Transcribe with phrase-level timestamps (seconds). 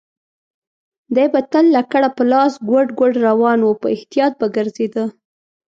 [1.15, 5.05] دی به تل لکړه په لاس ګوډ ګوډ روان و، په احتیاط به ګرځېده.